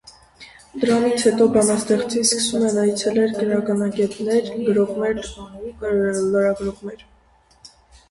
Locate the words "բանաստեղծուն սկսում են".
1.57-2.81